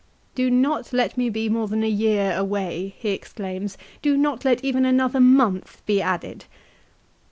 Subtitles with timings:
[0.33, 4.63] "Do not let me be more than a year away," he exclaims." Do not let
[4.65, 6.45] even another month be added."